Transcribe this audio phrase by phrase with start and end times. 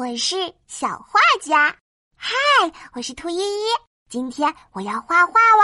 [0.00, 1.76] 我是小画家。
[2.16, 2.32] 嗨，
[2.94, 3.66] 我是兔依依。
[4.08, 5.62] 今天我要画画哦。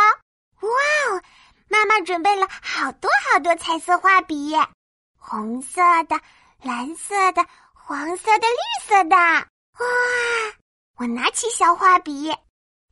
[0.61, 1.23] 哇哦，
[1.69, 4.54] 妈妈准备了好多好多彩色画笔，
[5.19, 6.21] 红色的、
[6.61, 9.17] 蓝色的、黄色的、绿色的。
[9.17, 9.86] 哇！
[10.98, 12.30] 我拿起小画笔，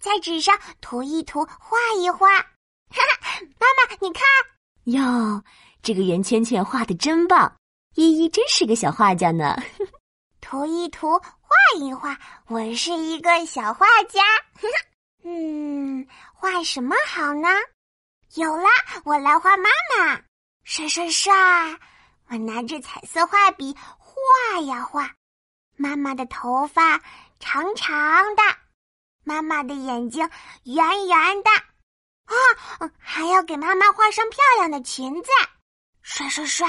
[0.01, 2.27] 在纸上涂一涂，画一画。
[2.39, 4.23] 哈哈，妈妈，你看
[4.85, 5.45] 哟，
[5.83, 7.55] 这个圆圈圈画的真棒！
[7.97, 9.63] 依依真是个小画家呢。
[10.45, 12.19] 涂一涂，画一画，
[12.49, 14.23] 我是一个小画家。
[15.25, 17.49] 嗯，画什么好呢？
[18.35, 18.69] 有啦，
[19.05, 20.21] 我来画妈妈。
[20.63, 21.35] 刷刷刷，
[22.29, 25.11] 我拿着彩色画笔画呀画。
[25.77, 27.01] 妈妈的头发
[27.41, 28.43] 长长的，
[29.25, 30.29] 妈妈的眼睛
[30.65, 31.51] 圆圆的。
[32.27, 35.31] 啊，还要给妈妈画上漂亮的裙子。
[36.03, 36.69] 刷刷刷。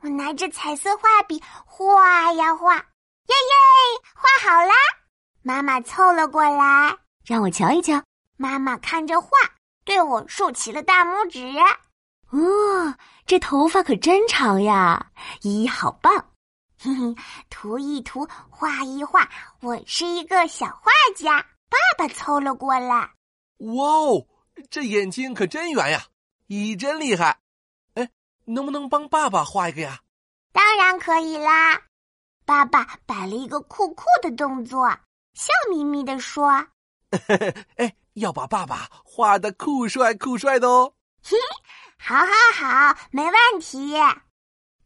[0.00, 2.82] 我拿着彩色画笔画呀画，耶
[3.34, 4.72] 耶，画好啦！
[5.42, 8.02] 妈妈凑了过来，让我瞧一瞧。
[8.36, 9.30] 妈妈看着画，
[9.84, 11.40] 对我竖起了大拇指。
[12.30, 12.94] 哦，
[13.26, 15.10] 这头发可真长呀！
[15.42, 16.14] 依依好棒，
[16.80, 17.16] 嘿嘿，
[17.50, 19.28] 涂一涂，画一画，
[19.60, 21.44] 我是一个小画家。
[21.70, 23.10] 爸爸凑了过来，
[23.58, 24.26] 哇哦，
[24.70, 26.04] 这眼睛可真圆呀！
[26.46, 27.40] 依依真厉害。
[28.48, 30.00] 能不能帮爸爸画一个呀？
[30.52, 31.82] 当然可以啦！
[32.44, 34.88] 爸爸摆了一个酷酷的动作，
[35.34, 36.66] 笑眯眯的说
[37.76, 41.36] ：“哎，要把爸爸画的酷帅酷帅的哦！” 嘿，
[41.98, 43.94] 好好好，没问题。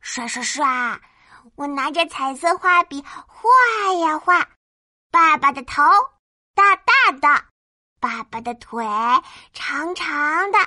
[0.00, 1.00] 刷刷刷，
[1.55, 4.48] 我拿着彩色画笔画呀画，
[5.12, 5.83] 爸爸的头
[6.55, 7.44] 大大的，
[8.00, 8.84] 爸爸的腿
[9.52, 10.58] 长长的。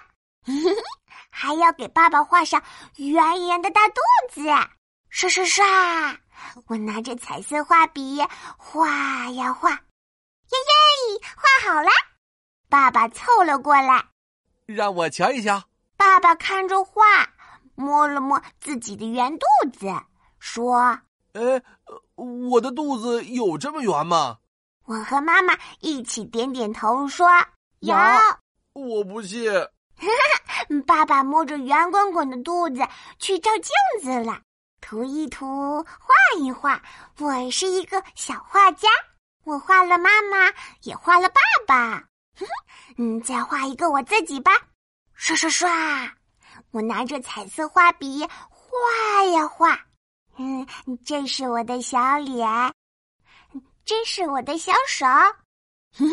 [1.46, 2.64] 还要给爸爸画上
[2.96, 4.02] 圆圆的大肚
[4.32, 4.42] 子，
[5.10, 5.64] 刷刷刷！
[6.66, 8.20] 我拿着彩色画笔
[8.58, 11.92] 画呀画，耶耶，画好啦！
[12.68, 14.06] 爸爸凑了过来，
[14.66, 15.62] 让我瞧一瞧。
[15.96, 17.04] 爸爸看着画，
[17.76, 19.94] 摸了摸自己的圆肚子，
[20.40, 21.00] 说
[21.34, 21.62] ：“呃，
[22.16, 24.40] 我的肚子有这么圆吗？”
[24.86, 27.28] 我和妈妈一起点点头，说
[27.82, 27.96] ：“有。”
[28.74, 29.44] 我不信。
[29.98, 34.42] 哈哈，爸爸摸着圆滚滚的肚子去照镜子了，
[34.82, 36.82] 涂一涂，画一画。
[37.20, 38.90] 我是一个小画家，
[39.46, 42.04] 我画了妈妈，也画了爸爸。
[42.98, 44.52] 嗯，再画一个我自己吧。
[45.14, 45.70] 刷刷刷，
[46.72, 49.80] 我拿着彩色画笔画呀画。
[50.38, 50.68] 嗯，
[51.06, 52.74] 这是我的小脸，
[53.86, 55.06] 这是我的小手。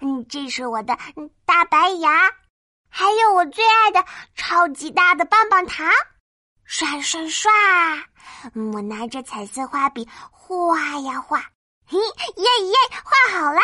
[0.00, 0.98] 嗯，这是我的
[1.46, 2.30] 大白牙。
[2.98, 4.02] 还有我最爱的
[4.34, 5.86] 超级大的棒棒糖，
[6.64, 7.52] 刷刷刷！
[8.72, 11.38] 我拿着彩色画笔画呀画，
[11.84, 12.74] 嘿耶耶，
[13.04, 13.60] 画好啦！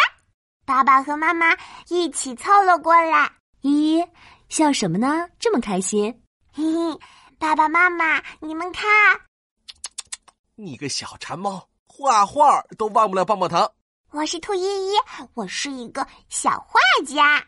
[0.66, 1.56] 爸爸和妈妈
[1.88, 3.32] 一起凑了过来，
[3.62, 4.06] 咦，
[4.50, 5.26] 笑什么呢？
[5.41, 6.22] 这么开心？
[6.53, 7.00] 嘿嘿，
[7.38, 8.87] 爸爸妈妈，你们看，
[10.56, 13.72] 你个小馋猫，画画都忘不了棒棒糖。
[14.10, 14.92] 我是兔依依，
[15.32, 17.42] 我是一个小画家。